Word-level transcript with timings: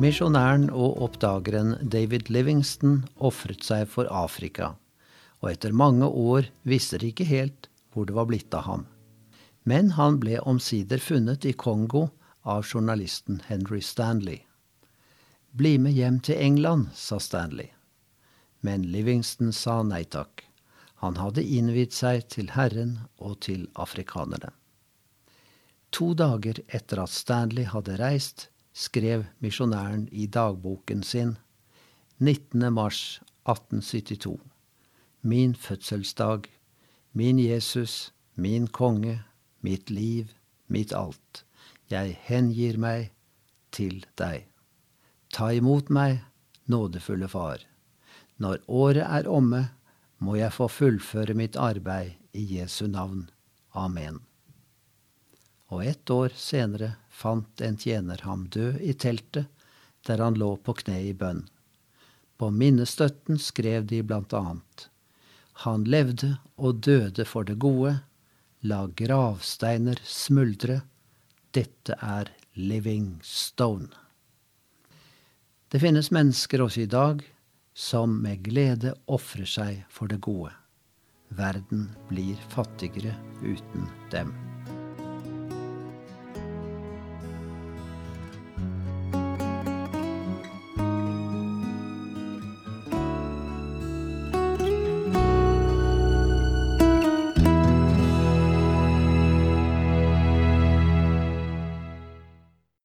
Misjonæren 0.00 0.70
og 0.72 0.94
oppdageren 1.04 1.74
David 1.92 2.30
Livingston 2.32 3.02
ofret 3.20 3.66
seg 3.66 3.82
for 3.92 4.08
Afrika, 4.08 4.70
og 5.44 5.50
etter 5.50 5.74
mange 5.76 6.06
år 6.08 6.46
visste 6.64 6.96
de 7.02 7.10
ikke 7.12 7.26
helt 7.28 7.66
hvor 7.92 8.06
det 8.08 8.14
var 8.16 8.30
blitt 8.30 8.54
av 8.56 8.64
ham. 8.64 8.86
Men 9.68 9.90
han 9.98 10.16
ble 10.22 10.38
omsider 10.40 11.02
funnet 11.04 11.44
i 11.44 11.52
Kongo 11.52 12.06
av 12.48 12.64
journalisten 12.64 13.42
Henry 13.50 13.82
Stanley. 13.84 14.38
Bli 15.52 15.74
med 15.76 15.92
hjem 15.92 16.16
til 16.24 16.40
England, 16.40 16.94
sa 16.96 17.18
Stanley. 17.20 17.68
Men 18.64 18.86
Livingston 18.88 19.52
sa 19.52 19.82
nei 19.84 20.06
takk. 20.08 20.46
Han 21.04 21.20
hadde 21.20 21.44
innvidd 21.44 21.92
seg 21.92 22.24
til 22.32 22.54
Herren 22.56 23.02
og 23.18 23.42
til 23.44 23.68
afrikanerne. 23.76 24.54
To 25.92 26.14
dager 26.16 26.62
etter 26.72 27.02
at 27.04 27.12
Stanley 27.12 27.68
hadde 27.68 27.98
reist, 28.00 28.48
skrev 28.72 29.24
misjonæren 29.40 30.08
i 30.12 30.26
dagboken 30.26 31.02
sin 31.02 31.36
19. 32.18 32.72
mars 32.72 33.20
1872. 33.48 34.40
Min 35.22 35.54
fødselsdag, 35.54 36.42
min 37.12 37.38
Jesus, 37.38 38.12
min 38.34 38.66
konge, 38.66 39.22
mitt 39.60 39.90
liv, 39.90 40.28
mitt 40.68 40.92
alt. 40.92 41.44
Jeg 41.90 42.18
hengir 42.22 42.78
meg 42.78 43.10
til 43.72 44.04
deg. 44.18 44.46
Ta 45.32 45.50
imot 45.54 45.90
meg, 45.90 46.22
nådefulle 46.66 47.28
Far. 47.28 47.66
Når 48.38 48.58
året 48.68 49.04
er 49.04 49.28
omme, 49.28 49.68
må 50.18 50.34
jeg 50.36 50.52
få 50.52 50.68
fullføre 50.68 51.34
mitt 51.34 51.56
arbeid 51.56 52.16
i 52.32 52.46
Jesu 52.58 52.86
navn. 52.86 53.30
Amen. 53.74 54.29
Og 55.70 55.84
ett 55.86 56.10
år 56.10 56.34
senere 56.34 56.94
fant 57.10 57.60
en 57.62 57.78
tjener 57.78 58.22
ham 58.26 58.48
død 58.50 58.80
i 58.82 58.94
teltet, 58.94 59.46
der 60.06 60.18
han 60.18 60.38
lå 60.38 60.56
på 60.56 60.74
kne 60.82 60.98
i 61.10 61.14
bønn. 61.14 61.44
På 62.40 62.50
minnestøtten 62.50 63.38
skrev 63.38 63.84
de 63.86 64.00
blant 64.02 64.32
annet 64.32 64.86
Han 65.66 65.84
levde 65.84 66.38
og 66.56 66.80
døde 66.86 67.26
for 67.28 67.44
det 67.44 67.58
gode, 67.60 67.98
la 68.64 68.86
gravsteiner 68.86 70.00
smuldre, 70.04 70.80
dette 71.52 71.96
er 72.00 72.30
living 72.56 73.18
stone. 73.22 73.90
Det 75.68 75.80
finnes 75.80 76.10
mennesker 76.10 76.64
også 76.64 76.86
i 76.86 76.90
dag 76.90 77.22
som 77.74 78.16
med 78.22 78.42
glede 78.48 78.94
ofrer 79.06 79.46
seg 79.46 79.84
for 79.92 80.10
det 80.10 80.22
gode. 80.24 80.52
Verden 81.28 81.90
blir 82.08 82.40
fattigere 82.50 83.14
uten 83.44 83.86
dem. 84.10 84.49